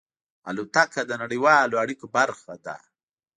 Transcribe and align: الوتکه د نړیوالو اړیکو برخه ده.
الوتکه 0.49 1.01
د 1.05 1.11
نړیوالو 1.23 1.75
اړیکو 1.83 2.05
برخه 2.15 2.53
ده. 2.65 2.75